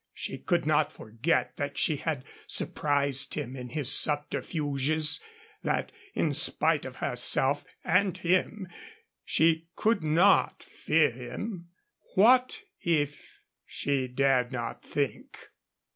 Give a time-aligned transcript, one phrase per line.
[0.15, 5.19] She could not forget that she had surprised him in his subterfuges,
[5.61, 8.67] that, in spite of herself and him,
[9.23, 11.67] she could not fear him.
[12.15, 13.41] What if?
[13.67, 15.37] She dared not think.